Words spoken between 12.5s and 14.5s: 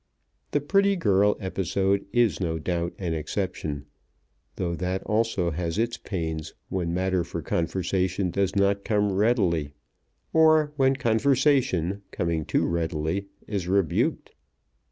readily, is rebuked.